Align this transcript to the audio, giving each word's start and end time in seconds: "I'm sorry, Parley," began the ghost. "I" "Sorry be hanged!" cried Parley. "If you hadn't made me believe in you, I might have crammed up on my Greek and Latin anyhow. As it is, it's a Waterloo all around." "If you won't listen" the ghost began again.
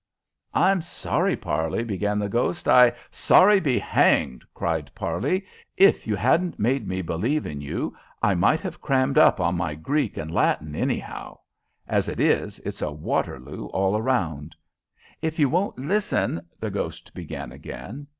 "I'm 0.55 0.81
sorry, 0.81 1.35
Parley," 1.37 1.83
began 1.83 2.17
the 2.17 2.27
ghost. 2.27 2.67
"I" 2.67 2.93
"Sorry 3.27 3.59
be 3.59 3.77
hanged!" 3.77 4.43
cried 4.55 4.89
Parley. 4.95 5.45
"If 5.77 6.07
you 6.07 6.15
hadn't 6.15 6.57
made 6.57 6.87
me 6.87 7.03
believe 7.03 7.45
in 7.45 7.61
you, 7.61 7.95
I 8.19 8.33
might 8.33 8.61
have 8.61 8.81
crammed 8.81 9.19
up 9.19 9.39
on 9.39 9.53
my 9.53 9.75
Greek 9.75 10.17
and 10.17 10.31
Latin 10.31 10.75
anyhow. 10.75 11.37
As 11.87 12.09
it 12.09 12.19
is, 12.19 12.57
it's 12.65 12.81
a 12.81 12.91
Waterloo 12.91 13.67
all 13.67 13.95
around." 13.95 14.55
"If 15.21 15.37
you 15.37 15.49
won't 15.49 15.77
listen" 15.77 16.47
the 16.59 16.71
ghost 16.71 17.13
began 17.13 17.51
again. 17.51 18.07